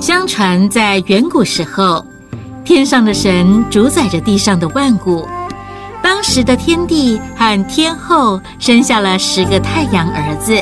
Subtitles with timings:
[0.00, 2.02] 相传在远古时候，
[2.64, 5.28] 天上的神主宰着地上的万物。
[6.02, 10.58] 当时的天帝和天后生下了十个太阳儿子，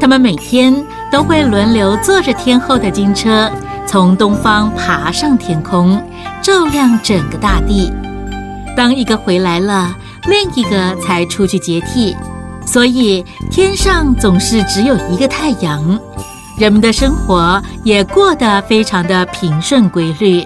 [0.00, 3.48] 他们每天都会轮流坐着天后的金车，
[3.86, 6.02] 从东方爬上天空，
[6.42, 7.92] 照亮整个大地。
[8.76, 9.96] 当一个回来了，
[10.26, 12.16] 另一个才出去接替，
[12.66, 15.96] 所以天上总是只有一个太阳。
[16.58, 20.44] 人们的生活也过得非常的平顺规律，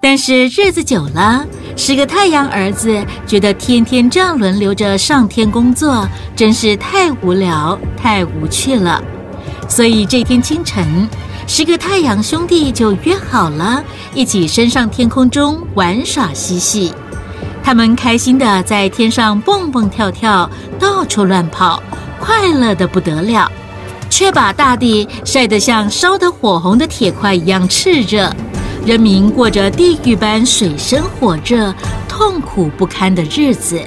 [0.00, 1.44] 但是日子久了，
[1.76, 9.02] 十个太阳儿子觉得天天这样轮流着上天工作，真是太无聊、太无趣了。
[9.68, 11.06] 所以这天清晨，
[11.46, 16.94] 十个太阳兄弟就约好了，一起升上天空中玩耍嬉戏。
[17.62, 21.82] 他们开心的在天上蹦蹦跳跳，到处乱跑，
[22.18, 23.52] 快乐的不得了。
[24.10, 28.32] 却把大地晒得像烧得火红的铁块一样炽热，
[28.84, 31.74] 人民过着地狱般水深火热、
[32.08, 33.80] 痛苦不堪的日子。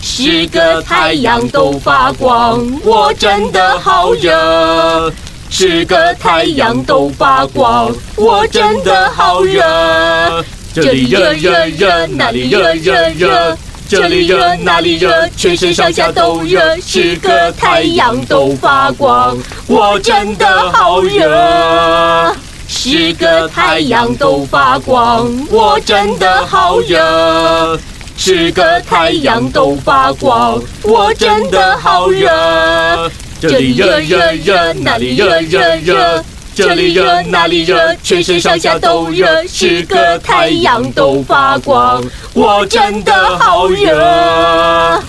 [0.00, 5.12] 十个太阳都发光，我真的好热。
[5.50, 10.44] 十个太阳都发光，我真的好热。
[10.74, 13.56] 这里热热热，那里热热热。
[13.88, 16.76] 这里热，那里热，全身上下都热。
[16.78, 22.36] 十个太阳都发光，我真的好热。
[22.68, 27.80] 十个太阳都发光，我真的好热。
[28.14, 33.10] 十个太阳都发光，我真的好热。
[33.40, 36.22] 这里热热热，那里热热热。
[36.58, 39.46] 这里热，那里热，全身上下都热。
[39.46, 42.02] 十个太阳都发光，
[42.34, 45.00] 我真的好热，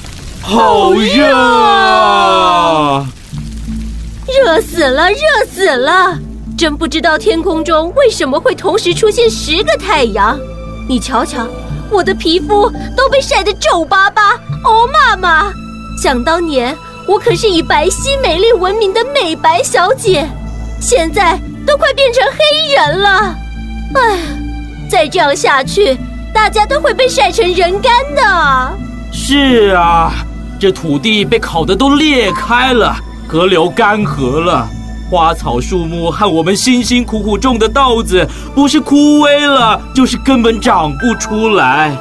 [0.43, 1.25] 好热，
[4.27, 5.17] 热死了，热
[5.51, 6.19] 死了！
[6.55, 10.39] 真不知道天空中为什么会同时出现十个太阳。
[10.87, 11.47] 你瞧瞧，
[11.89, 14.33] 我的皮肤都被晒得皱巴巴。
[14.63, 15.51] 哦，妈妈，
[15.99, 16.77] 想当年
[17.07, 20.29] 我可是以白皙美丽闻名的美白小姐。
[20.79, 23.35] 现在都快变成黑人了，
[23.95, 24.19] 哎，
[24.89, 25.97] 再这样下去，
[26.33, 28.77] 大家都会被晒成人干的。
[29.11, 30.11] 是啊，
[30.59, 32.95] 这土地被烤得都裂开了，
[33.27, 34.67] 河流干涸了，
[35.11, 38.25] 花草树木和我们辛辛苦苦种的稻子，
[38.55, 41.95] 不是枯萎了，就是根本长不出来。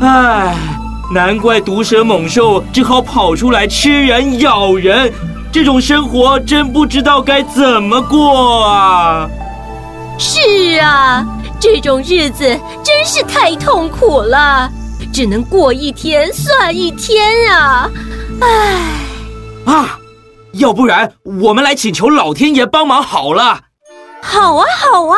[0.00, 0.54] 哎，
[1.12, 5.12] 难怪毒蛇猛兽只好跑出来吃人咬人。
[5.54, 9.30] 这种生活真不知道该怎么过啊！
[10.18, 11.24] 是啊，
[11.60, 12.44] 这种日子
[12.82, 14.68] 真是太痛苦了，
[15.12, 17.88] 只能过一天算一天啊！
[18.40, 18.80] 唉，
[19.64, 19.96] 啊，
[20.54, 23.60] 要不然我们来请求老天爷帮忙好了。
[24.20, 25.16] 好啊，好啊，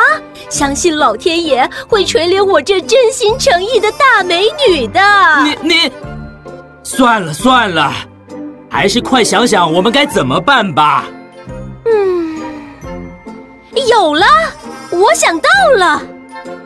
[0.51, 5.01] 相信老天爷会垂怜我这真心诚意的大美女的。
[5.43, 5.91] 你你，
[6.83, 7.91] 算了算了。
[8.69, 11.05] 还是快想想我们该怎么办吧。
[11.85, 12.37] 嗯，
[13.89, 14.25] 有了，
[14.91, 16.01] 我想到了，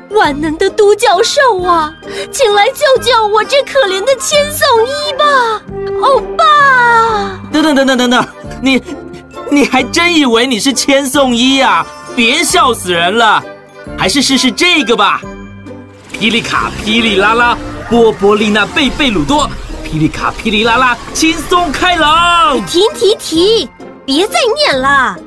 [0.09, 1.94] 万能的独角兽啊，
[2.31, 5.61] 请来救救我这可怜的千颂伊吧，
[6.01, 7.40] 欧巴！
[7.51, 8.28] 等等等等等等，
[8.61, 8.81] 你
[9.50, 11.85] 你还真以为你是千颂伊啊？
[12.16, 13.41] 别笑死人了，
[13.97, 15.22] 还是试试这个吧。
[16.19, 17.57] 霹雳卡霹雳拉拉，
[17.90, 19.50] 波波丽娜贝贝鲁多。
[19.91, 22.56] 霹雳卡霹雳啦啦，轻松开朗。
[22.66, 23.68] 停停停！
[24.06, 25.18] 别再念了，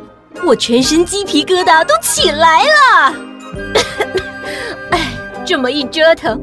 [0.42, 3.14] 我全身鸡皮疙瘩都起来了。
[4.91, 5.12] 哎，
[5.44, 6.41] 这么一折腾，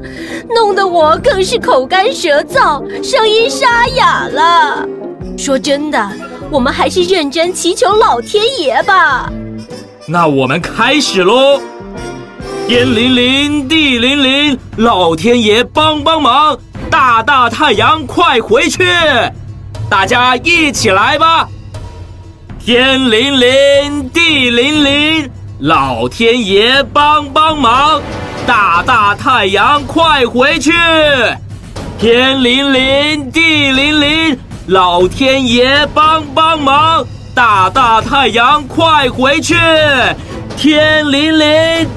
[0.54, 4.88] 弄得我更是口干舌燥，声音沙哑了。
[5.36, 6.12] 说真的，
[6.52, 9.32] 我们还是认真祈求老天爷吧。
[10.06, 11.60] 那我们开始喽！
[12.68, 16.56] 天灵灵，地灵灵，老天爷帮帮忙！
[16.92, 18.86] 大大太阳，快回去！
[19.90, 21.48] 大家一起来吧！
[22.60, 28.02] 天灵灵，地灵灵，老天爷帮帮忙！
[28.46, 30.74] 大大太阳，快回去！
[31.98, 34.38] 天灵灵，地灵灵，
[34.68, 37.06] 老天爷帮帮忙！
[37.34, 39.56] 大大太阳，快回去！
[40.58, 41.88] 天灵灵，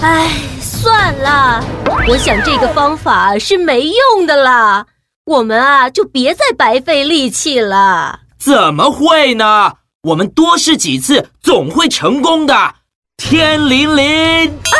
[0.00, 0.53] 唉。
[0.84, 1.64] 算了，
[2.06, 4.84] 我想这个方法是没用的啦。
[5.24, 8.20] 我们啊，就别再白费力气了。
[8.38, 9.72] 怎么会呢？
[10.08, 12.74] 我们多试几次，总会成功的。
[13.16, 14.76] 天灵灵啊，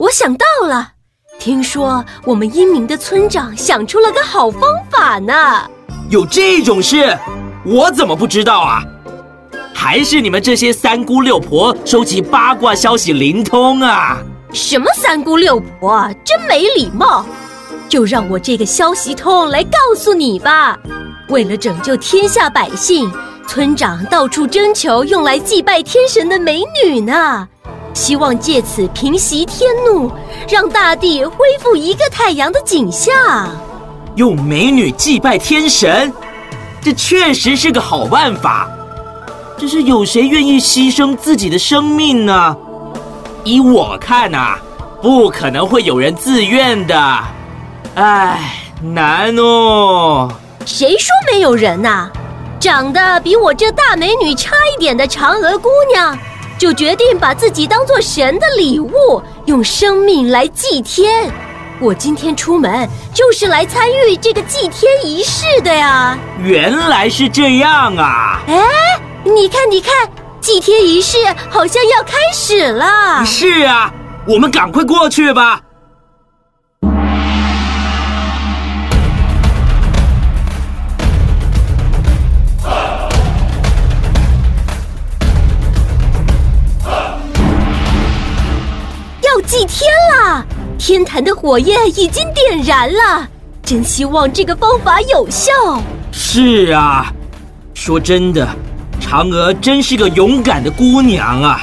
[0.00, 0.90] 我想到了。
[1.38, 4.60] 听说我们英明的村长想出了个好方
[4.90, 5.66] 法呢。
[6.10, 7.18] 有这种事？
[7.64, 8.82] 我怎么不知道啊？
[9.74, 14.18] 还是你们这些三姑六婆收集八卦消息灵通啊？
[14.54, 17.26] 什么三姑六婆，真没礼貌！
[17.88, 20.78] 就让我这个消息通来告诉你吧。
[21.28, 23.10] 为了拯救天下百姓，
[23.48, 27.48] 村长到处征求用来祭拜天神的美女呢，
[27.94, 30.08] 希望借此平息天怒，
[30.48, 33.12] 让大地恢复一个太阳的景象。
[34.14, 36.12] 用美女祭拜天神，
[36.80, 38.70] 这确实是个好办法。
[39.58, 42.56] 只是有谁愿意牺牲自己的生命呢？
[43.44, 44.58] 依我看呐、啊，
[45.02, 47.24] 不可能会有人自愿的。
[47.94, 48.40] 唉，
[48.82, 50.30] 难哦。
[50.64, 52.10] 谁说没有人呐、啊？
[52.58, 56.18] 长得比我这大美女差一点的嫦娥姑娘，
[56.58, 61.30] 就决定把自己当做神的礼物，用生命来祭天。
[61.80, 66.16] 我今天出门就是来参与这个祭天仪式的呀。
[66.42, 68.40] 原来是这样啊！
[68.46, 68.56] 哎，
[69.24, 69.92] 你看，你看。
[70.44, 71.16] 祭天仪式
[71.48, 73.24] 好像要开始了。
[73.24, 73.90] 是啊，
[74.28, 75.62] 我们赶快过去吧。
[89.22, 90.44] 要祭天了，
[90.78, 93.26] 天坛的火焰已经点燃了，
[93.62, 95.50] 真希望这个方法有效。
[96.12, 97.06] 是啊，
[97.72, 98.46] 说真的。
[99.00, 101.60] 嫦娥真是个勇敢的姑娘啊！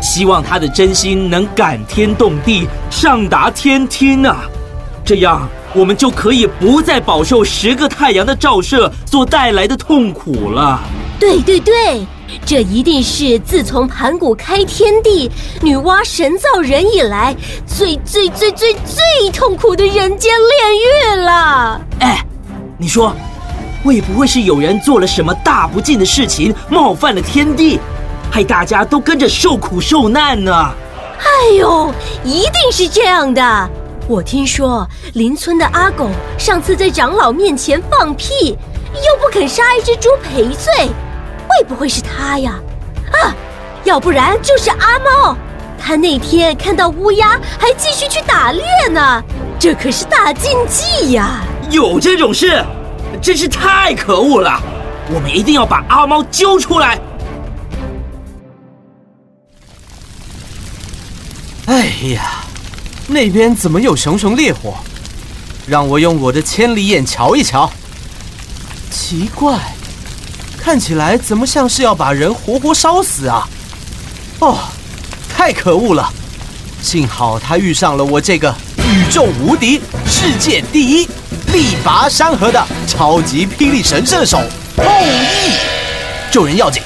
[0.00, 4.44] 希望她的真心能感天动地，上达天听啊！
[5.04, 10.80] 这样我们就可以不再饱受十个太阳的照射所带来的痛苦了。
[11.18, 12.06] 对对对，
[12.44, 15.30] 这一定是自从盘古开天地、
[15.62, 17.34] 女娲神造人以来
[17.66, 21.80] 最最最最最痛苦的人间炼狱了。
[22.00, 22.24] 哎，
[22.76, 23.14] 你说。
[23.86, 27.78] 会不会是有人做了什么大不敬的事情，冒犯了天地，
[28.32, 30.52] 害大家都跟着受苦受难呢？
[31.20, 31.94] 哎呦，
[32.24, 33.70] 一定是这样的！
[34.08, 34.84] 我听说
[35.14, 38.58] 邻村的阿狗上次在长老面前放屁，
[38.92, 40.90] 又不肯杀一只猪赔罪，
[41.48, 42.54] 会不会是他呀？
[43.12, 43.32] 啊，
[43.84, 45.36] 要不然就是阿猫，
[45.78, 49.22] 他那天看到乌鸦还继续去打猎呢，
[49.60, 51.44] 这可是大禁忌呀！
[51.70, 52.60] 有这种事？
[53.20, 54.60] 真是太可恶了！
[55.12, 56.98] 我们一定要把阿猫揪出来。
[61.66, 62.44] 哎呀，
[63.08, 64.74] 那边怎么有熊熊烈火？
[65.66, 67.70] 让我用我的千里眼瞧一瞧。
[68.90, 69.58] 奇怪，
[70.56, 73.48] 看起来怎么像是要把人活活烧死啊？
[74.40, 74.58] 哦，
[75.28, 76.08] 太可恶了！
[76.80, 81.08] 幸好他遇上了我这个宇宙无敌、世界第一。
[81.52, 84.38] 力拔山河的超级霹雳神射手
[84.76, 85.52] 后羿，
[86.30, 86.82] 救人要紧，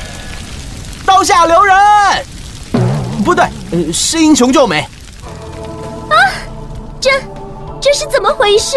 [1.04, 1.76] 刀下留人。
[3.24, 4.80] 不对，呃，是英雄救美。
[6.08, 6.14] 啊，
[7.00, 7.10] 这
[7.80, 8.76] 这是怎么回事？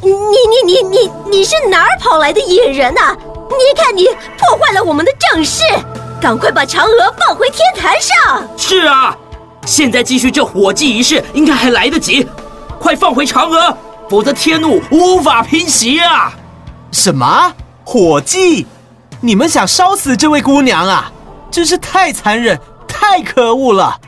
[0.00, 3.16] 你你你你你是哪儿跑来的野人呐？
[3.50, 4.06] 你看你
[4.38, 5.62] 破坏了我们的正事，
[6.20, 8.48] 赶快把嫦娥放回天台上。
[8.56, 9.16] 是啊，
[9.66, 12.26] 现在继续这火祭仪式应该还来得及，
[12.78, 13.76] 快放回嫦娥。
[14.12, 16.34] 否则天怒无法平息啊！
[16.90, 17.50] 什么
[17.82, 18.66] 火祭？
[19.22, 21.10] 你们想烧死这位姑娘啊？
[21.50, 23.98] 真是太残忍、太可恶了！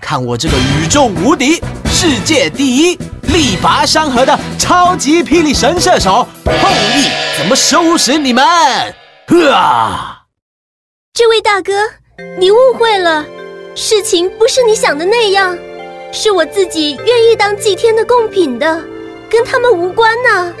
[0.00, 8.44] 看我这个宇宙无敌、世界第一、力拔山河的超级霹雳神射手后羿怎么收拾你们！
[9.26, 10.26] 呵啊！
[11.12, 11.72] 这位大哥，
[12.38, 13.24] 你误会了，
[13.74, 15.58] 事情不是你想的那样，
[16.12, 18.80] 是我自己愿意当祭天的贡品的。
[19.30, 20.52] 跟他们无关呢。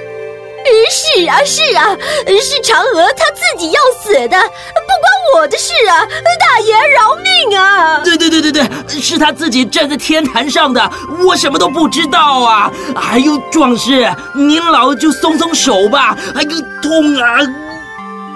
[0.90, 1.96] 是啊，是啊，
[2.26, 6.06] 是嫦娥她自己要死的，不关我的事啊！
[6.38, 8.00] 大爷饶命啊！
[8.04, 10.90] 对对对对对，是她自己站在天坛上的，
[11.24, 12.70] 我什么都不知道啊！
[12.94, 16.16] 哎呦，壮士，您老就松松手吧！
[16.34, 16.50] 哎呦，
[16.82, 17.38] 痛啊！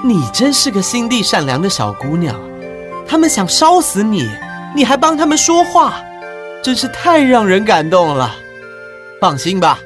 [0.02, 2.34] 你真是个心地善良的小姑娘，
[3.06, 4.28] 他们想烧死你，
[4.74, 6.00] 你还帮他们说话，
[6.62, 8.34] 真是太让人感动了。
[9.20, 9.78] 放心吧。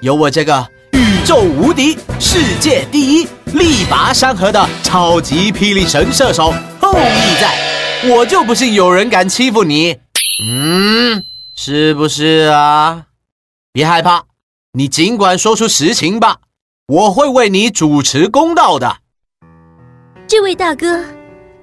[0.00, 3.24] 有我这个宇宙无敌、世界第一、
[3.54, 9.96] 力拔山河的超级霹雳神射手后羿在，我就不信有人敢欺负你。
[10.44, 11.22] 嗯，
[11.56, 13.04] 是不是啊？
[13.72, 14.24] 别害怕，
[14.74, 16.36] 你尽管说出实情吧，
[16.88, 18.98] 我会为你主持公道的。
[20.26, 21.02] 这位大哥，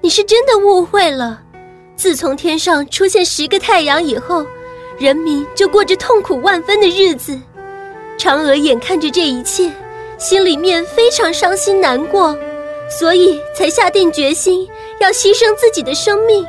[0.00, 1.40] 你是真的误会了。
[1.94, 4.44] 自从天上出现十个太阳以后，
[4.98, 7.40] 人民就过着痛苦万分的日子。
[8.18, 9.70] 嫦娥眼看着这一切，
[10.18, 12.36] 心里面非常伤心难过，
[12.88, 14.68] 所以才下定决心
[15.00, 16.46] 要牺牲自己的生命，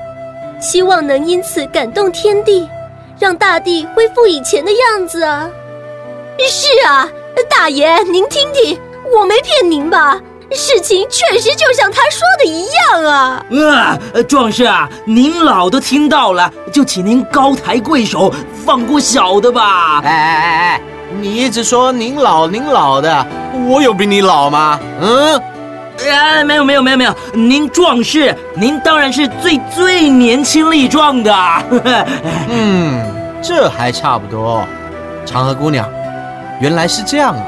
[0.62, 2.68] 希望能因此感动天地，
[3.20, 5.50] 让大地恢复以前的样子啊！
[6.48, 7.10] 是啊，
[7.50, 8.80] 大爷，您听听，
[9.18, 10.22] 我没骗您吧？
[10.52, 13.46] 事情确实就像他说的一样啊！
[13.68, 18.32] 啊，壮士啊，您老都听到了，就请您高抬贵手，
[18.66, 20.02] 放过小的吧！
[20.06, 20.82] 哎哎哎哎，
[21.20, 23.26] 你一直说您老您老的，
[23.68, 24.80] 我有比你老吗？
[25.02, 25.42] 嗯？
[26.08, 31.34] 哎，没有没有没有没有，您壮士，您当然是最最年轻力壮的。
[32.50, 33.02] 嗯，
[33.42, 34.62] 这还差不多。
[35.26, 35.90] 嫦娥姑娘，
[36.60, 37.44] 原来是这样啊！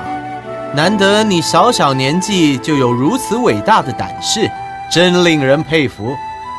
[0.73, 4.49] 难得你小小年纪就有如此伟大的胆识，
[4.89, 6.15] 真令人佩服。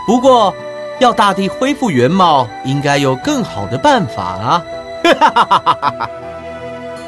[0.07, 0.55] 不过，
[0.99, 4.63] 要大地恢复原貌，应该有更好的办法啊！
[5.05, 6.11] 哈哈哈哈哈！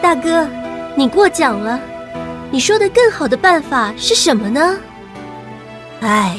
[0.02, 0.48] 大哥，
[0.96, 1.78] 你过奖了。
[2.50, 4.76] 你说的更好的办法是什么呢？
[6.00, 6.36] 哎，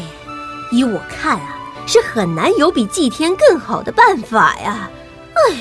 [0.72, 4.89] 依我看啊，是很难有比祭天更好的办法呀！
[5.34, 5.56] 哎，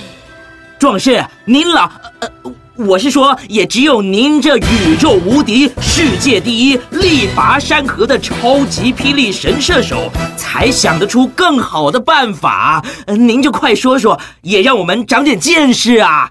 [0.79, 1.91] 壮士，您老……
[2.21, 2.29] 呃，
[2.77, 12.83] 我是说，也只有您这宇宙无敌、世界第一、力拔山河的超级霹雳神射手，才想得出更好的办法。
[13.07, 16.31] 您就快说说，也让我们长点见识啊！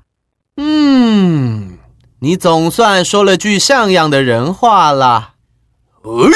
[0.61, 1.77] 嗯。
[2.21, 5.35] 你总算说了句像样的人话了。
[6.03, 6.29] 呃，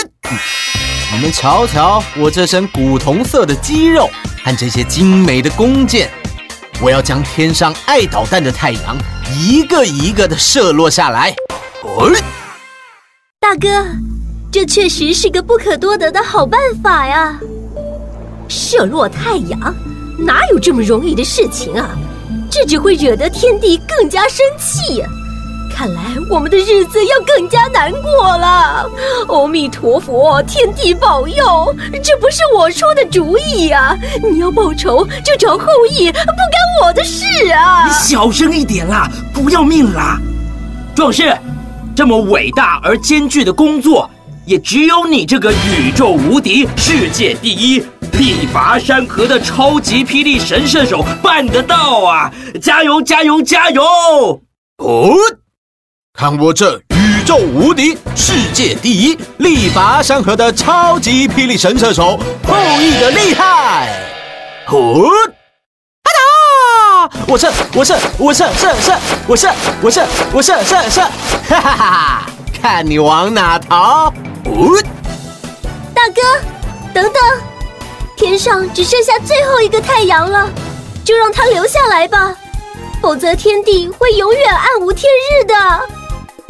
[1.13, 4.09] 你们瞧瞧我这身古铜色的肌肉
[4.45, 6.09] 和这些精美的弓箭，
[6.81, 8.97] 我要将天上爱捣蛋的太阳
[9.37, 11.35] 一个一个的射落下来。
[11.83, 12.09] 呃，
[13.41, 13.85] 大哥，
[14.49, 17.37] 这确实是个不可多得的好办法呀！
[18.47, 19.75] 射落太阳，
[20.17, 21.89] 哪有这么容易的事情啊？
[22.53, 25.03] 这只会惹得天帝更加生气！
[25.75, 28.87] 看来我们的日子要更加难过了。
[29.27, 31.75] 阿弥陀佛，天地保佑！
[32.03, 33.97] 这不是我出的主意呀！
[34.31, 37.87] 你要报仇就找后羿，不干我的事啊！
[37.87, 40.19] 你小声一点啦，不要命啦！
[40.93, 41.35] 壮士，
[41.95, 44.07] 这么伟大而艰巨的工作，
[44.45, 47.83] 也只有你这个宇宙无敌、世界第一、
[48.13, 52.31] 力拔山河的超级霹雳神射手办得到啊！
[52.61, 53.83] 加油，加油，加油！
[54.77, 55.15] 哦。
[56.13, 63.99] 看我这宇宙无敌、世界第一、力拔山河的超级霹雳神射手后羿的厉害！
[64.67, 65.09] 哦！
[66.03, 67.09] 啊！
[67.27, 69.51] 我射，我射，我射，射射，我射，
[69.81, 71.01] 我射，我射，射射！
[71.49, 72.25] 哈哈哈哈！
[72.61, 74.13] 看你往哪逃！
[74.45, 74.81] 哦！
[75.95, 76.21] 大哥，
[76.93, 77.13] 等等，
[78.23, 80.49] 天上只剩下最后一个太阳了，
[81.03, 82.33] 就让它留下来吧，
[83.01, 85.53] 否则天地会永远暗无天日的。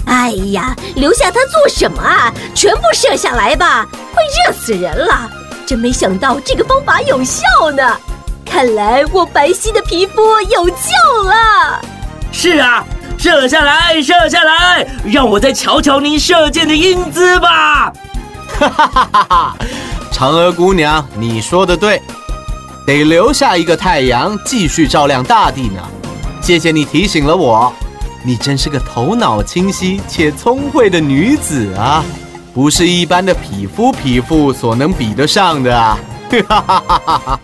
[0.05, 2.31] 哎呀，留下它做什么啊？
[2.53, 5.27] 全部射下来吧，会热死人了！
[5.65, 7.41] 真没想到这个方法有效
[7.75, 7.97] 呢，
[8.45, 11.81] 看来我白皙的皮肤有救了。
[12.31, 12.85] 是啊，
[13.17, 17.91] 射下来，射下来，让我再瞧瞧您射箭的英姿吧。
[18.59, 19.55] 哈哈哈哈哈！
[20.13, 21.99] 嫦娥姑娘，你说的对，
[22.85, 25.81] 得留下一个太阳继续照亮大地呢。
[26.39, 27.73] 谢谢你提醒了我。
[28.23, 32.05] 你真是个头脑清晰且聪慧的女子啊，
[32.53, 35.97] 不是一般的匹夫匹妇所能比得上的啊！
[36.47, 37.39] 哈哈哈哈哈。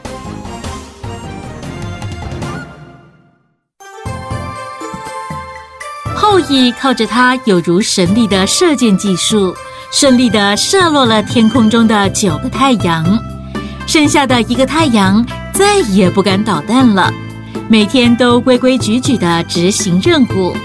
[6.15, 9.53] 后羿靠着他有如神力的射箭技术，
[9.91, 13.19] 顺利地射落了天空中的九个太阳，
[13.87, 17.11] 剩下的一个太阳再也不敢捣蛋了，
[17.67, 20.55] 每天都规规矩矩地执行任务。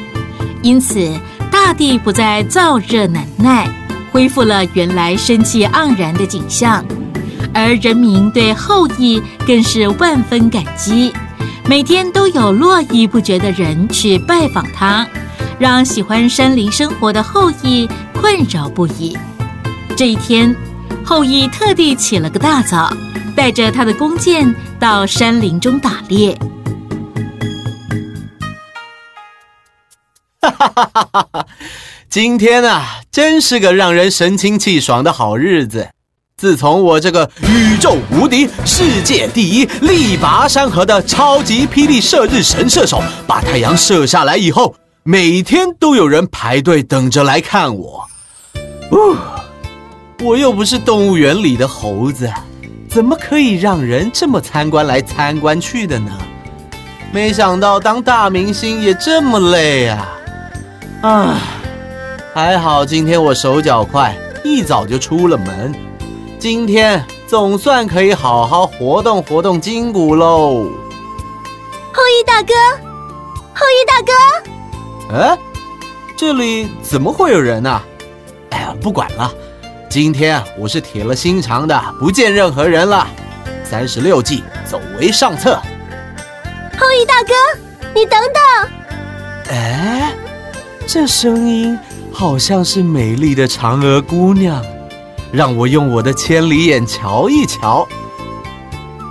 [0.62, 1.10] 因此，
[1.50, 3.68] 大地不再燥热难耐，
[4.12, 6.84] 恢复了原来生气盎然的景象，
[7.52, 11.12] 而人民对后羿更是万分感激，
[11.66, 15.06] 每天都有络绎不绝的人去拜访他，
[15.58, 17.88] 让喜欢山林生活的后羿
[18.24, 19.14] 困扰不已。
[19.94, 20.56] 这一天，
[21.04, 22.90] 后羿特地起了个大早，
[23.36, 26.34] 带着他的弓箭到山林中打猎。
[30.40, 31.46] 哈哈哈哈哈！
[32.08, 35.90] 今天啊，真是个让人神清气爽的好日子。
[36.38, 48.08] 自从我这个宇宙无敌、世界第一、力拔山河的超级霹雳射日神射手把太阳射下来以后，每天都有人排队等着来看我。
[48.94, 49.16] 哦，
[50.22, 52.32] 我又不是动物园里的猴子，
[52.88, 56.12] 怎么可以让人这么参观来参观去的呢？
[57.12, 60.08] 没想到当大明星也这么累啊！
[61.02, 61.40] 啊，
[62.32, 65.74] 还好今天我手脚快，一早就出了门。
[66.38, 70.70] 今天总算可以好好活动活动筋骨喽。
[71.92, 72.54] 后羿大哥，
[73.54, 74.00] 后羿大
[75.10, 75.38] 哥，哎，
[76.16, 77.80] 这里怎么会有人呢？
[77.82, 77.93] 哎
[78.74, 79.32] 呀，不管了，
[79.88, 83.06] 今天我是铁了心肠的，不见任何人了。
[83.64, 85.60] 三十六计，走为上策。
[86.78, 87.32] 后羿大哥，
[87.94, 88.42] 你等等。
[89.50, 90.12] 哎，
[90.86, 91.78] 这声音
[92.12, 94.62] 好像是美丽的嫦娥姑娘，
[95.32, 97.86] 让我用我的千里眼瞧一瞧。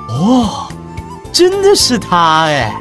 [0.10, 0.68] 哦，
[1.32, 2.74] 真的是她哎！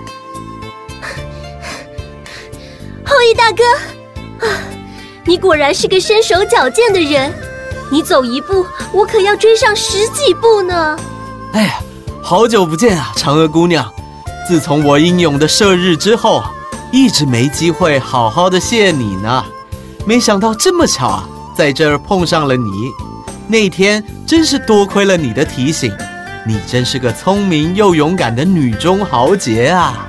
[3.05, 3.81] 后羿大哥，啊，
[5.25, 7.33] 你果然是个身手矫健的人，
[7.91, 10.99] 你走一步，我可要追上十几步呢。
[11.53, 11.75] 哎呀，
[12.21, 13.89] 好久不见啊，嫦娥姑娘！
[14.49, 16.43] 自从我英勇的射日之后，
[16.91, 19.45] 一直没机会好好的谢你呢。
[20.05, 21.23] 没想到这么巧，
[21.57, 22.91] 在这儿碰上了你。
[23.47, 25.97] 那天真是多亏了你的提醒，
[26.45, 30.09] 你真是个聪明又勇敢的女中豪杰啊！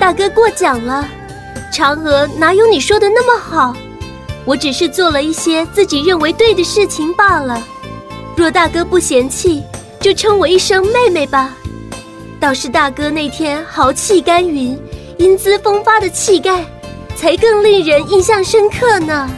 [0.00, 1.06] 大哥过奖了，
[1.70, 3.76] 嫦娥哪有你说的那么好？
[4.44, 7.62] 我只是做了一些自己认为对的事情罢了。
[8.36, 9.62] 若大哥不嫌弃，
[10.00, 11.54] 就称我一声妹妹吧。
[12.38, 14.78] 倒是大哥那天豪气干云、
[15.18, 16.64] 英姿风发的气概，
[17.16, 19.30] 才更令人印象深刻呢。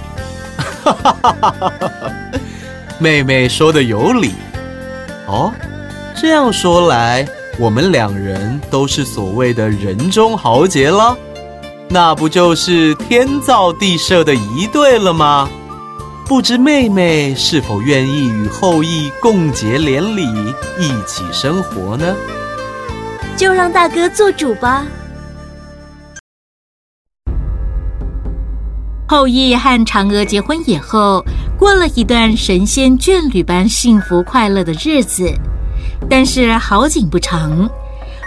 [0.83, 2.13] 哈哈哈哈哈！
[2.99, 4.33] 妹妹说的有理。
[5.27, 5.53] 哦，
[6.21, 11.17] 这样说来，我们两人都是所谓的人中豪杰了，
[11.89, 15.49] 那不就是天造地设的一对了吗？
[16.27, 20.25] 不知妹妹是否愿意与后羿共结连理，
[20.81, 22.15] 一起生活呢？
[23.37, 24.85] 就让大哥做主吧。
[29.09, 31.25] 后羿和嫦娥结婚以后，
[31.57, 35.33] 过了一段神仙眷侣般幸福快乐的日子。
[36.11, 37.71] 但是好景不长，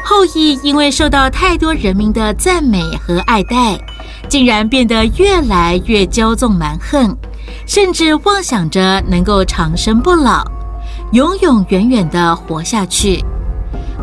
[0.04, 3.80] 后羿因为受到太多人民的赞美和爱戴，
[4.28, 7.16] 竟然变得越来越骄纵蛮横。
[7.66, 10.44] 甚至妄想着能够长生不老，
[11.14, 13.24] 永永远远的活下去。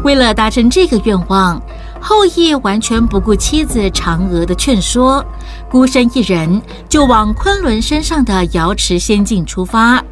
[0.04, 1.60] 为了达成这个愿望，
[2.00, 5.24] 后羿完全不顾妻子嫦娥的劝说，
[5.68, 10.02] 孤身一人就往昆仑山上的瑶池仙境出发，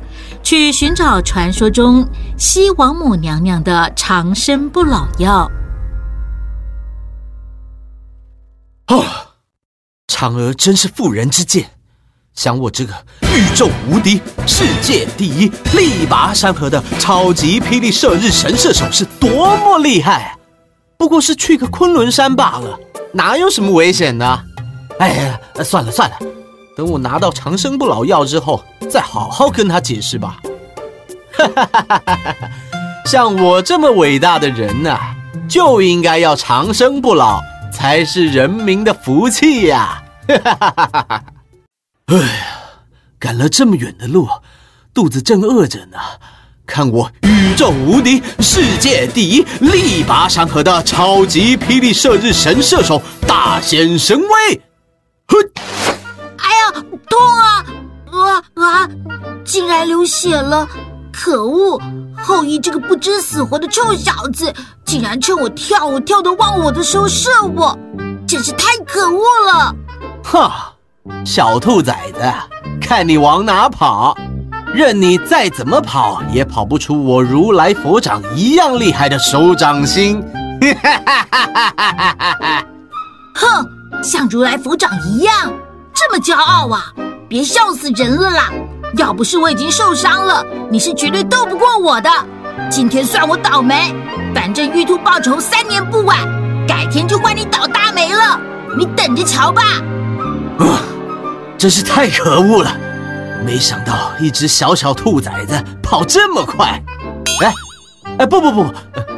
[0.42, 5.48] 去寻找传说中西王母娘娘的长生不老药。
[8.86, 9.36] 啊，
[10.08, 11.70] 嫦娥真是妇人之见。
[12.34, 12.92] 想我这个
[13.22, 20.36] 宇宙无敌、世界第一、力拔山河的超级霹雳射日神射手是多么厉害！
[20.98, 22.78] 不过是去个昆仑山罢了，
[23.12, 24.42] 哪有什么危险呢？
[24.98, 26.18] 哎呀，算了算了，
[26.76, 30.40] 等我拿到长生不老药之后，再好好跟他解释吧。
[31.32, 32.34] 哈哈哈哈哈哈！
[33.06, 34.98] 像我这么伟大的人呐、
[35.48, 37.40] 就应该要长生不老，
[37.74, 40.04] 才是人民的福气呀！
[40.28, 41.24] 哈哈哈哈哈！
[42.06, 42.46] 哎呀，
[43.18, 44.28] 赶了这么远的路，
[44.94, 45.98] 肚子正饿着呢。
[46.64, 54.62] 看我宇宙无敌、世界第一、力拔山河的超级霹雳射日神射手大显神威！
[55.26, 55.36] 哼！
[56.38, 57.66] 哎呀，痛啊！
[58.12, 58.88] 啊啊！
[59.44, 60.66] 竟然流血了！
[61.12, 61.80] 可恶！
[62.16, 64.54] 后羿这个不知死活的臭小子，
[64.94, 67.76] 竟然趁我跳舞跳得忘我的时候射我，
[68.28, 69.74] 真是太可恶了！
[70.22, 70.72] 哈！
[71.26, 72.20] 小兔崽子，
[72.80, 74.16] 看你往哪跑！
[74.72, 80.22] 任你再怎么跑，也跑不出我如来佛掌一样厉害的手掌心！
[80.80, 82.66] 哈哈哈哈哈哈！
[83.34, 83.66] 哼，
[84.00, 85.52] 像如来佛掌一样，
[85.92, 86.84] 这么骄傲啊！
[87.28, 88.48] 别笑死人了啦！
[88.96, 92.08] 要不是我已经受伤了，你是绝对斗不过我的。
[92.70, 93.92] 今天算我倒霉，
[94.34, 96.18] 反正玉兔报仇三年不晚，
[96.66, 98.38] 改天就换你倒大霉了，
[98.76, 99.62] 你等着瞧吧！
[100.58, 100.80] 啊！
[101.56, 102.76] 真是太可恶了！
[103.46, 106.78] 没想到一只小小兔崽子跑这么快。
[107.42, 107.54] 哎，
[108.18, 108.74] 哎，不不不，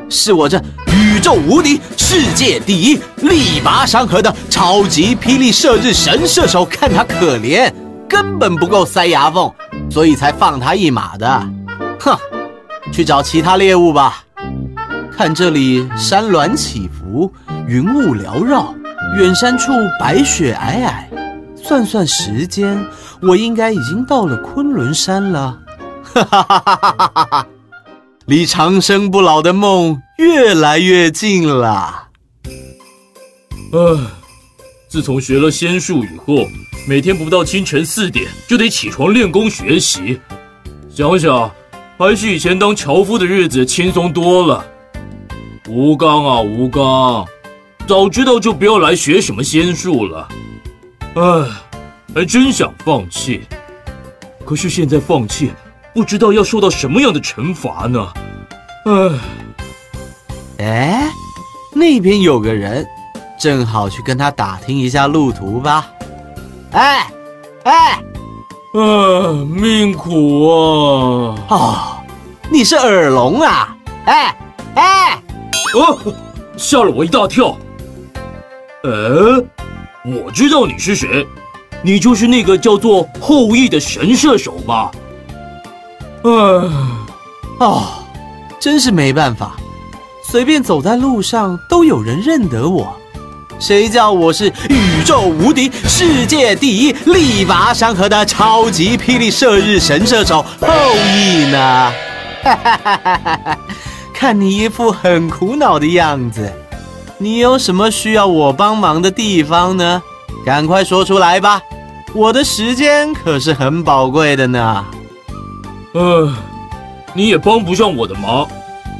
[0.09, 0.61] 是我这
[0.92, 7.72] 宇宙无敌、世界第一、力拔山河的超级霹雳射日神射手，看他可怜，
[8.09, 9.52] 根本不够塞牙缝，
[9.90, 11.46] 所以才放他一马的。
[12.00, 12.16] 哼，
[12.92, 14.22] 去找其他猎物吧。
[15.16, 17.33] 看这里山峦起伏，
[17.66, 18.74] 云雾缭绕，
[19.16, 20.92] 远山处白雪皑皑。
[21.57, 22.87] 算算时间，
[23.22, 25.59] 我应该已经到了昆仑山了。
[26.02, 27.46] 哈哈哈哈哈哈！
[28.26, 32.09] 离长生不老的梦越来越近了。
[33.72, 33.81] 唉，
[34.87, 36.46] 自从学了仙术以后，
[36.87, 40.20] 每天不到清晨四点就得起床练功学习。
[40.90, 41.50] 想想，
[41.96, 44.62] 还是以前当樵夫的日子轻松多了。
[45.68, 47.26] 吴刚啊，吴刚，
[47.88, 50.29] 早知道就不要来学什么仙术了。
[51.14, 51.48] 唉，
[52.14, 53.42] 还真想放弃，
[54.44, 55.52] 可是现在放弃，
[55.92, 58.12] 不知道要受到什么样的惩罚呢？
[60.59, 61.11] 唉，哎，
[61.74, 62.87] 那边有个人，
[63.37, 65.90] 正好去跟他打听一下路途吧。
[66.70, 67.11] 哎，
[67.64, 67.92] 哎，
[68.72, 71.35] 啊，命苦啊！
[71.48, 71.96] 哦，
[72.50, 73.76] 你是耳聋啊？
[74.05, 74.38] 哎，
[74.76, 75.15] 哎。
[75.74, 75.98] 哦，
[76.57, 77.57] 吓了我一大跳。
[78.85, 79.42] 呃，
[80.05, 81.26] 我知道你是谁，
[81.83, 84.90] 你就是那个叫做后羿的神射手吧？
[86.22, 86.31] 唉，
[87.59, 87.88] 哦，
[88.61, 89.57] 真是没办法，
[90.24, 92.96] 随便走在路上都有人认得我。
[93.59, 100.68] 谁叫我是宇宙无敌、世界第一、力拔山河的超级霹雳射日神射手后
[101.14, 101.92] 羿呢？
[102.42, 103.59] 哈哈哈哈哈哈！
[104.18, 106.50] 看你一副很苦恼的样子，
[107.18, 110.02] 你有什么需要我帮忙的地方呢？
[110.42, 111.61] 赶快说出来吧，
[112.14, 114.85] 我的时间可是很宝贵的呢。
[115.92, 116.35] 呃，
[117.12, 118.48] 你也帮不上我的忙，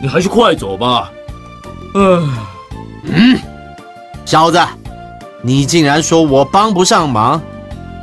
[0.03, 1.11] 你还是快走吧。
[1.95, 2.29] 呃，
[3.05, 3.39] 嗯，
[4.27, 4.61] 小子，
[5.41, 7.41] 你竟然说我帮不上忙？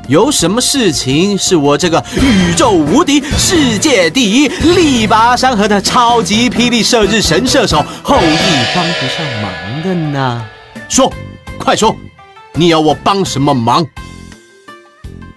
[0.09, 10.45] 有什么事情是我这个宇宙无敌、世界第一、力拔山河的超级霹雳射日神射手后羿帮不上忙的呢？
[10.89, 11.11] 说，
[11.57, 11.95] 快说，
[12.53, 13.87] 你要我帮什么忙？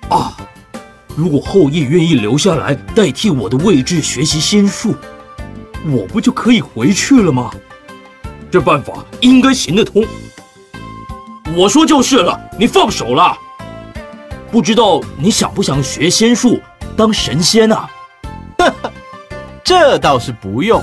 [0.08, 0.36] 啊，
[1.14, 4.96] 如果后羿愿意留下来代替我的位置学习仙术，
[5.88, 7.52] 我不就可以回去了吗？
[8.50, 10.04] 这办法应该行得通。
[11.54, 13.36] 我说就是了，你放手了。
[14.56, 16.58] 不知道你想不想学仙术
[16.96, 17.90] 当神仙啊？
[18.56, 18.90] 哈哈，
[19.62, 20.82] 这倒是不用，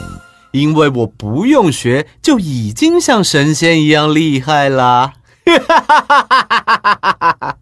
[0.52, 5.14] 因为我不用学就已经像神仙一样厉害了。
[5.48, 7.58] 哈哈哈哈哈哈！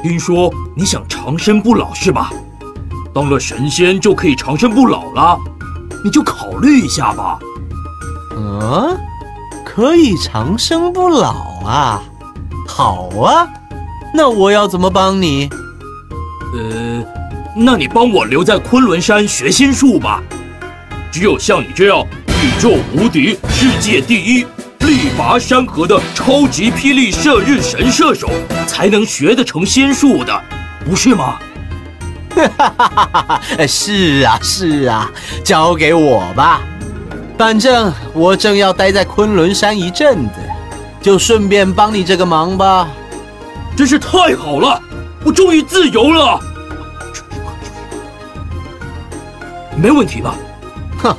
[0.00, 2.30] 听说你想长生不老是吧？
[3.12, 5.36] 当了神仙就可以长生不老了，
[6.04, 7.36] 你就考虑一下吧。
[8.36, 8.96] 嗯，
[9.64, 11.32] 可以长生不老
[11.66, 12.00] 啊？
[12.68, 13.48] 好啊。
[14.16, 15.46] 那我要怎么帮你？
[16.54, 17.04] 呃，
[17.54, 20.22] 那你帮我留在昆仑山学仙术吧。
[21.12, 22.02] 只有像你这样
[22.42, 24.46] 宇宙无敌、世界第一、
[24.86, 28.30] 力拔山河的超级霹雳射日神射手，
[28.66, 30.42] 才能学得成仙术的，
[30.86, 31.38] 不是吗？
[32.34, 33.66] 哈哈哈哈哈！
[33.66, 35.10] 是啊，是啊，
[35.44, 36.62] 交给我吧。
[37.36, 40.40] 反正我正要待在昆仑山一阵子，
[41.02, 42.88] 就顺便帮你这个忙吧。
[43.76, 44.80] 真是太好了，
[45.22, 46.40] 我终于自由了。
[49.76, 50.34] 没问题吧？
[51.02, 51.14] 哼，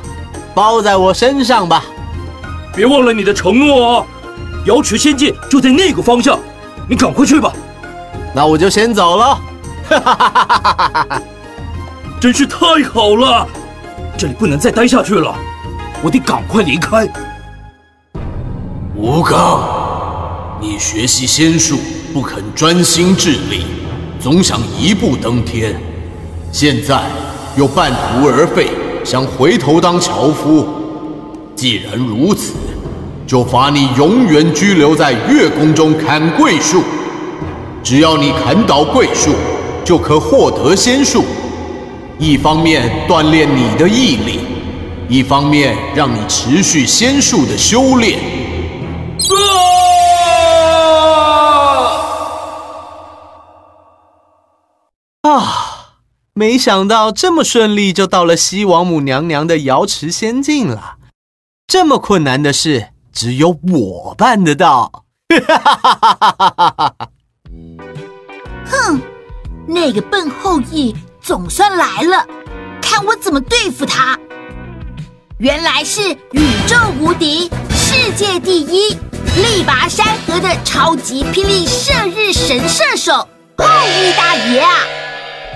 [0.54, 1.84] 包在我身上吧。
[2.74, 4.06] 别忘了你的承诺哦。
[4.64, 6.36] 瑶池仙界就在那个方向，
[6.88, 7.52] 你赶快去吧。
[8.34, 9.40] 那我就先走了。
[9.88, 11.22] 哈哈哈哈哈哈！
[12.20, 12.58] 真是太
[12.92, 13.46] 好了，
[14.18, 15.32] 这里不能再待下去了，
[16.02, 17.08] 我得赶快离开。
[18.96, 21.78] 吴刚，你学习仙术。
[22.12, 23.64] 不肯专心致力，
[24.18, 25.74] 总想一步登天，
[26.50, 27.02] 现在
[27.56, 28.68] 又半途而废，
[29.04, 30.66] 想回头当樵夫。
[31.54, 32.54] 既然如此，
[33.26, 36.82] 就罚你永远拘留在月宫中砍桂树。
[37.82, 39.32] 只要你砍倒桂树，
[39.84, 41.24] 就可获得仙术。
[42.18, 44.40] 一方面锻炼你的毅力，
[45.08, 48.18] 一方面让你持续仙术的修炼。
[49.18, 49.97] 啊！
[56.38, 60.94] 没想到这么顺利就到了西王母娘娘的瑶池仙境了。
[61.66, 65.02] 这么困难的事，只有我办得到。
[65.48, 67.08] 哈哈哈哈哈哈！
[68.66, 69.00] 哼，
[69.66, 72.24] 那个笨后羿总算来了，
[72.80, 74.16] 看我怎么对付他！
[75.40, 78.90] 原来是宇宙无敌、世界第一、
[79.42, 83.12] 力拔山河的超级霹雳射日神射手
[83.56, 84.70] 后羿大爷啊！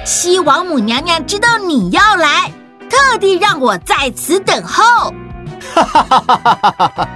[0.05, 2.51] 西王母娘娘知道你要来，
[2.91, 4.83] 特地让我在此等候。
[5.75, 7.09] 哈哈哈哈哈哈！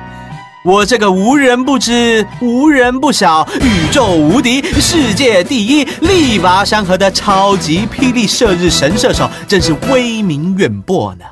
[0.65, 11.25] 我这个无人不知、无人不晓、宇宙无敌、世界第一、力拔山河的超级霹雳射日神射手，真是威名远播呢。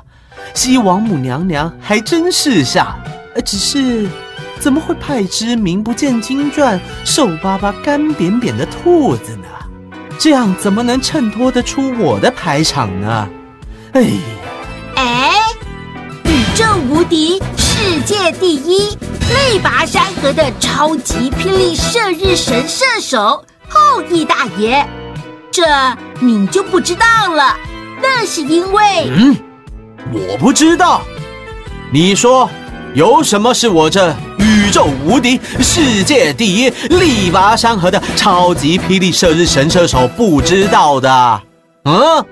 [0.53, 2.97] 西王母娘娘还真是下，
[3.33, 4.09] 呃，只是
[4.59, 9.47] 怎么会派只名不见经传、瘦巴巴、干扁扁的兔子呢？
[10.17, 13.27] 这样怎么能衬托得出我的排场呢？
[13.93, 14.09] 哎呀，
[14.95, 15.31] 哎，
[16.23, 18.97] 宇宙无敌、世界第一、
[19.29, 24.85] 力拔山河的超级霹雳射日神射手后羿大爷，
[25.51, 25.63] 这
[26.19, 27.55] 你就不知道了。
[28.01, 29.07] 那是因为……
[29.09, 29.35] 嗯，
[30.11, 31.01] 我不知道。
[31.91, 32.49] 你说，
[32.93, 34.13] 有什么是我这
[34.65, 41.41] 宇宙无敌、世界第一、力拔山河的超级霹雳射日神射手不知道的？
[41.83, 42.25] 嗯，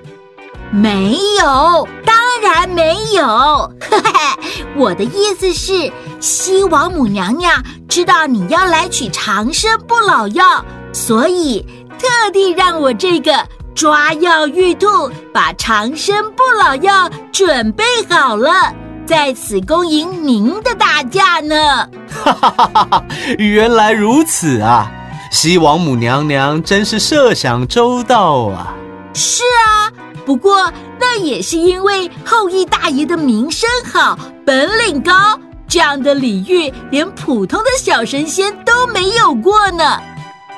[0.72, 3.72] 没有，当然没有。
[3.80, 11.64] 嘿嘿，我的意思是，西王母娘娘知道你要来取长生不老药，所以
[12.00, 13.32] 特地让我这个。
[13.76, 18.72] 抓药玉兔把长生不老药准备好了，
[19.06, 21.88] 在此恭迎您的大驾呢！
[22.08, 23.04] 哈哈哈哈哈！
[23.38, 24.90] 原来如此啊！
[25.30, 28.74] 西王母娘娘真是设想周到啊！
[29.12, 29.92] 是啊，
[30.24, 35.38] 不过那也是因为后羿大爷的名声好，本领高，
[35.68, 40.00] 这样的礼遇连普通的小神仙都没有过呢。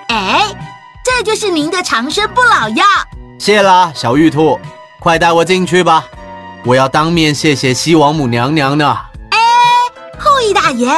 [0.09, 0.43] 哎。
[1.09, 2.85] 这就是您的长生不老药，
[3.39, 4.59] 谢啦，小玉兔，
[4.99, 6.05] 快带我进去吧，
[6.67, 8.97] 我要当面谢谢西王母娘娘呢。
[9.31, 9.39] 哎，
[10.19, 10.91] 后羿大爷，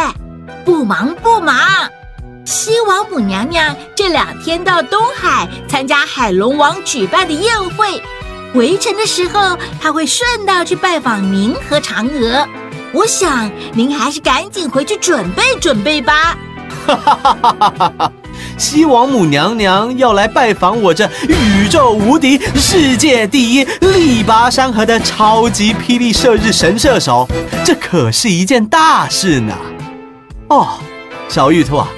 [0.65, 1.55] 不忙不忙，
[2.47, 8.03] 西王母娘娘这两天到东海参加海龙王举办的宴会，
[8.55, 12.49] 回程的时候，她会顺道去拜访您和嫦娥。
[12.95, 16.35] 我想您还是赶紧回去准备准备吧。
[16.87, 18.13] 哈哈哈哈哈哈。
[18.59, 27.27] 西王母娘娘要来拜访我这宇宙无敌、世界第一、力拔山河的超级霹雳射日神射手，
[27.65, 29.55] 这可是一件大事呢。
[30.49, 30.81] 哦，
[31.29, 31.89] 小玉兔啊，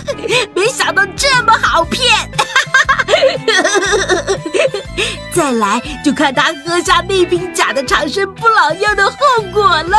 [0.55, 2.11] 没想到这么好骗。
[5.33, 9.17] 再来就看他喝下那瓶假的长生不老药的后
[9.51, 9.97] 果了。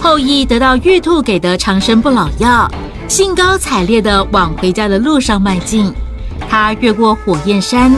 [0.00, 2.70] 后羿得到玉兔给的长生不老药，
[3.08, 5.92] 兴高采烈的往回家的路上迈进。
[6.48, 7.92] 他越过火焰山。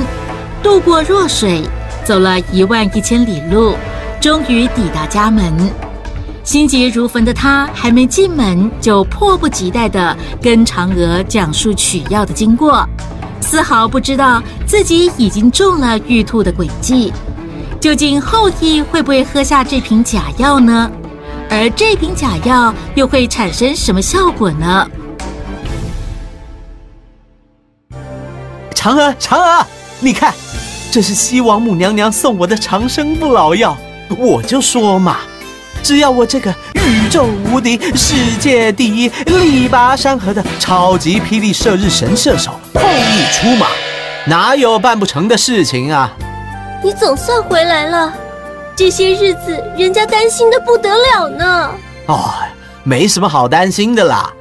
[0.63, 1.63] 渡过弱水，
[2.05, 3.75] 走了一万一千里路，
[4.21, 5.55] 终于抵达家门。
[6.43, 12.87] 心急如焚的他，还没进门，就迫不及待地跟嫦娥讲述取药的经过，
[13.41, 17.13] 丝毫不知道自己已经中了玉兔的诡计。
[17.81, 20.91] 究竟后羿会不会喝下这瓶假药呢？
[21.49, 24.87] 而这瓶假药又会产生什么效果呢？
[28.81, 29.63] 嫦娥，嫦娥，
[29.99, 30.33] 你看。
[30.91, 33.77] 这是西王母娘娘送我的长生不老药，
[34.17, 35.19] 我就说嘛，
[35.83, 43.67] 只要我这个宇宙无敌、世界第一、力拔山河的超级霹雳射日神射手后羿出马，
[44.27, 46.11] 哪有办不成的事情啊？
[46.83, 48.13] 你总算回来了，
[48.75, 51.71] 这些日子人家担心的不得了呢。
[52.07, 52.33] 哦，
[52.83, 54.33] 没什么好担心的啦，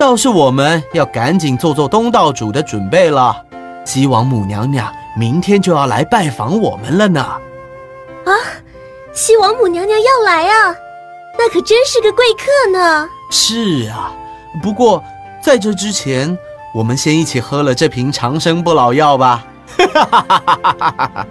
[0.00, 3.42] 倒是我们要赶紧做做东道主的准备了。
[3.86, 4.92] 西王母娘娘。
[5.18, 7.22] 明天就要来拜访我们了呢！
[8.26, 8.32] 啊，
[9.14, 10.76] 西王母娘娘要来啊，
[11.38, 13.08] 那可真是个贵客呢。
[13.30, 14.12] 是啊，
[14.62, 15.02] 不过
[15.42, 16.36] 在这之前，
[16.74, 19.46] 我们先一起喝了这瓶长生不老药吧。
[19.78, 21.26] 哈哈哈哈哈哈！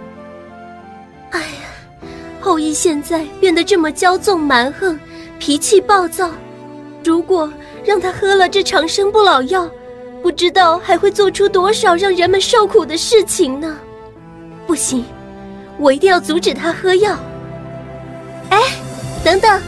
[1.30, 2.08] 哎呀，
[2.40, 4.98] 后羿现在变得这么骄纵蛮横，
[5.38, 6.28] 脾气暴躁，
[7.04, 7.48] 如果
[7.84, 9.70] 让他喝了这长生不老药，
[10.22, 13.76] 不知道还会做出多少让人们受苦的事情呢？
[14.66, 15.04] 不行，
[15.78, 17.16] 我一定要阻止他喝药。
[18.50, 18.60] 哎，
[19.24, 19.60] 等等，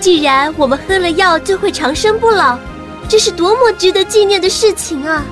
[0.00, 2.58] 既然我们喝了药就会长生不老，
[3.08, 5.22] 这是多么值得纪念的事情啊！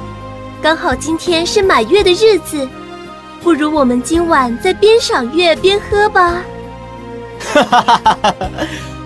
[0.60, 2.68] 刚好今天是满月的日子，
[3.42, 6.42] 不如我们今晚在边赏月边喝吧。
[7.40, 8.34] 哈哈哈哈哈，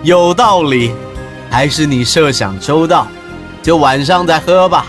[0.03, 0.91] 有道理，
[1.49, 3.07] 还是你设想周到，
[3.63, 4.85] 就晚上再喝吧。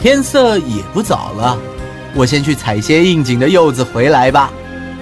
[0.00, 1.58] 天色也不早了，
[2.14, 4.50] 我先去采些应景的柚子回来吧。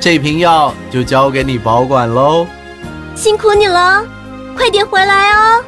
[0.00, 2.46] 这瓶药就交给你保管喽。
[3.14, 4.04] 辛苦你了，
[4.56, 5.64] 快点回来哦。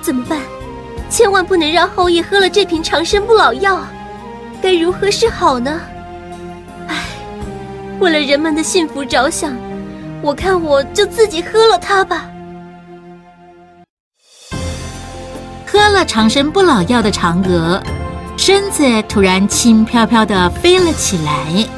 [0.00, 0.40] 怎么办？
[1.08, 3.84] 千万不能让后羿喝了这瓶长生不老药，
[4.62, 5.80] 该如何是好呢？
[6.86, 6.96] 唉，
[7.98, 9.52] 为了人们的幸福着想，
[10.22, 12.26] 我看我就自己喝了它吧。
[15.66, 17.82] 喝了长生不老药的嫦娥，
[18.40, 21.68] 身子突然轻飘飘地飞了起来，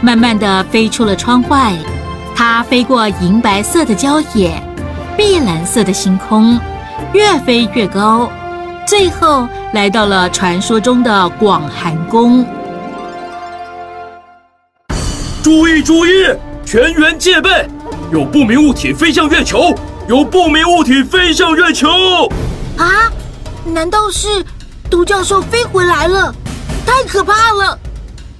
[0.00, 1.74] 慢慢地飞出了窗外。
[2.34, 4.58] 它飞过银白色的郊野，
[5.14, 6.58] 碧蓝色的星空，
[7.12, 8.30] 越飞越高，
[8.86, 12.46] 最后来到了传说中的广寒宫。
[15.42, 16.10] 注意注意，
[16.64, 17.68] 全员戒备！
[18.10, 19.70] 有不明物体飞向月球！
[20.08, 21.88] 有不明物体飞向月球！
[22.78, 23.12] 啊？
[23.66, 24.42] 难道是
[24.90, 26.34] 独角兽飞回来了？
[26.86, 27.78] 太可怕了！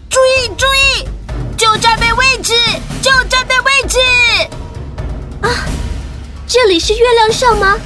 [0.09, 1.09] 注意注意，
[1.57, 2.55] 就站备位置，
[3.03, 3.99] 就站备位置！
[5.43, 5.51] 啊，
[6.47, 7.77] 这里是月亮上吗？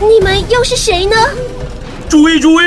[0.00, 1.16] 你们又是谁呢？
[2.08, 2.64] 注意注意，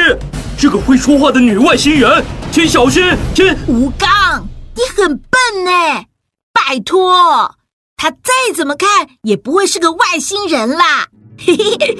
[0.57, 3.03] 这个会说话的女外星人，请小心！
[3.33, 6.05] 请吴刚，你很笨呢，
[6.53, 7.55] 拜托，
[7.97, 11.07] 他再怎么看也不会是个外星人啦。
[11.39, 11.97] 嘿嘿，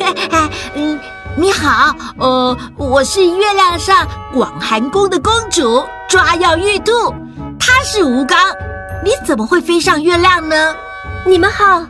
[0.75, 0.99] 嗯。
[1.35, 6.91] 你好，呃，我是月亮上广寒宫的公主抓药玉兔，
[7.59, 8.37] 她是吴刚，
[9.03, 10.75] 你怎么会飞上月亮呢？
[11.25, 11.83] 你们好，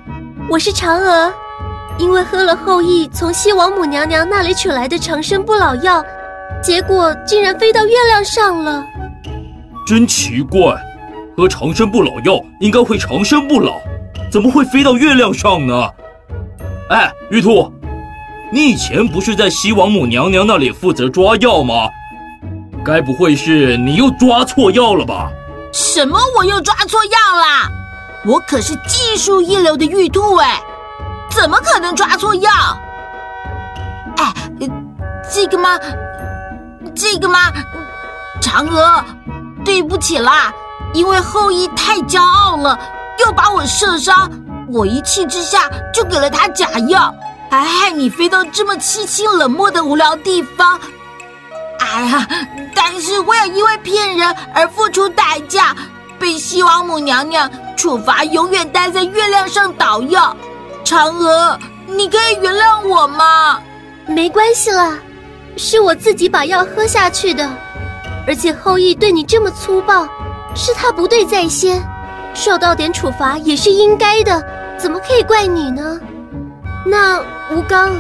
[0.49, 1.33] 我是嫦娥，
[1.97, 6.01] 因为喝了后羿从西王母娘娘那里取来的长生不老药，
[6.61, 8.81] 结果竟然飞到月亮上了。
[9.85, 10.73] 真奇怪，
[11.35, 13.73] 喝长生不老药应该会长生不老，
[14.31, 15.89] 怎么会飞到月亮上呢？
[16.89, 17.69] 哎，玉兔。
[18.53, 21.89] 你以前不是在西王母娘娘那里负责抓药吗？
[22.85, 25.31] 该不会是你又抓错药了吧？
[25.73, 26.19] 什么？
[26.37, 27.67] 我又抓错药啦？
[28.23, 30.61] 我可是技术一流的玉兔哎，
[31.31, 32.51] 怎么可能抓错药？
[34.17, 34.31] 哎，
[35.33, 35.79] 这个吗？
[36.93, 37.51] 这个吗？
[38.39, 39.03] 嫦娥，
[39.65, 40.53] 对不起啦，
[40.93, 42.77] 因为后羿太骄傲了，
[43.25, 44.29] 又把我射伤，
[44.69, 47.11] 我一气之下就给了他假药。
[47.53, 50.79] 还害你飞到这么凄清冷漠的无聊地方，
[51.81, 52.27] 哎呀！
[52.73, 55.75] 但是我也因为骗人而付出代价，
[56.17, 60.35] 被西王母娘娘处罚，永远待在月亮上捣药。
[60.83, 63.61] 嫦娥，你可以原谅我吗？
[64.07, 64.97] 没关系啦，
[65.55, 67.47] 是我自己把药喝下去的，
[68.25, 70.07] 而且后羿对你这么粗暴，
[70.55, 71.79] 是他不对在先，
[72.33, 74.43] 受到点处罚也是应该的，
[74.75, 75.99] 怎么可以怪你呢？
[76.85, 77.93] 那吴刚，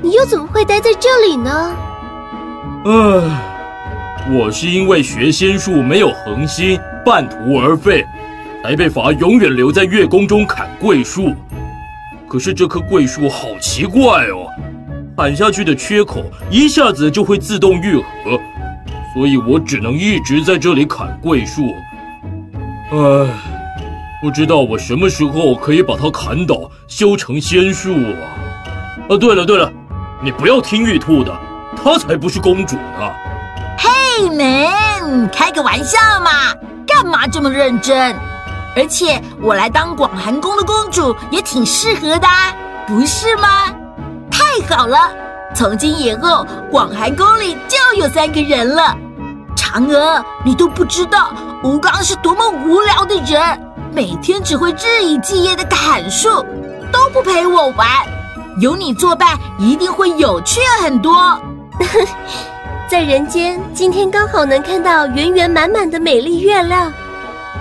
[0.00, 1.76] 你又怎么会待在这里呢？
[2.86, 2.92] 唉，
[4.32, 8.02] 我是因为学仙术没有恒心，半途而废，
[8.62, 11.34] 才被罚永远留在月宫中砍桂树。
[12.26, 14.46] 可是这棵桂树好奇怪哦，
[15.18, 18.40] 砍下去的缺口一下子就会自动愈合，
[19.12, 21.62] 所以我只能一直在这里砍桂树。
[22.90, 23.28] 唉。
[24.22, 26.58] 不知道我什么时候可以把它砍倒，
[26.96, 28.22] 修成仙术啊！
[29.10, 29.68] 啊，对了对了，
[30.22, 31.36] 你不要听玉兔的，
[31.82, 33.10] 她才不是公主呢。
[33.76, 36.54] 嘿，们，开个玩笑嘛，
[36.86, 38.14] 干嘛这么认真？
[38.76, 42.28] 而且我来当广寒宫的公主也挺适合的，
[42.86, 43.74] 不是吗？
[44.30, 45.10] 太好了，
[45.52, 48.96] 从今以后广寒宫里就有三个人了。
[49.56, 51.32] 嫦娥，你都不知道
[51.64, 53.60] 吴刚是多么无聊的人。
[53.92, 56.44] 每天只会日以继夜的砍树，
[56.94, 57.88] 都不陪我玩。
[58.60, 61.36] 有你作伴，一定会有趣很多。
[62.88, 66.92] 在人间，今天刚好能看到圆圆满满的美丽月亮，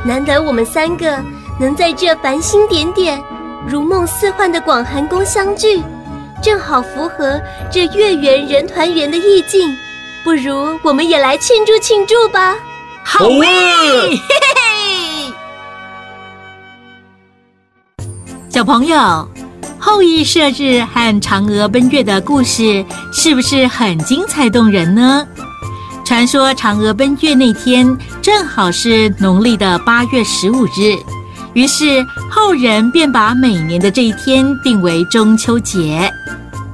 [0.06, 1.20] 难得我们三个
[1.60, 3.20] 能在这繁星点点、
[3.68, 5.82] 如梦似幻的广寒宫相聚，
[6.40, 7.42] 正好符合
[7.72, 9.76] 这月圆人团圆的意境。
[10.24, 12.56] 不如我们也来庆祝庆祝吧！
[13.04, 13.50] 好耶！
[18.54, 19.28] 小朋友，
[19.80, 25.26] 后羿射日和嫦娥奔月的故事是不是很精彩动人呢？
[26.06, 30.96] 传说嫦娥奔月那天正好是农历的八月十五日，
[31.54, 36.14] 于是后人便把每年的这一天定为中秋节，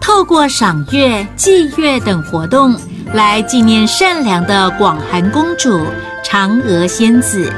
[0.02, 2.76] 透过赏月、祭月等活动
[3.14, 5.80] 来纪念善良的广寒公主
[6.26, 7.50] 嫦娥仙子。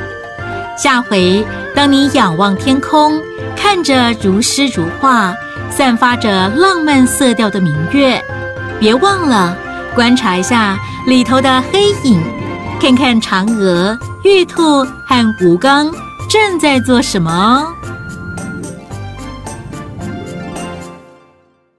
[0.77, 1.43] 下回
[1.73, 3.19] 当你仰望天空，
[3.55, 5.33] 看着如诗如画、
[5.69, 8.21] 散发着浪漫色调的明月，
[8.79, 9.55] 别忘了
[9.95, 10.77] 观察一下
[11.07, 12.21] 里头的黑影，
[12.79, 15.91] 看看嫦娥、玉兔和吴刚
[16.29, 17.90] 正在做什么哦。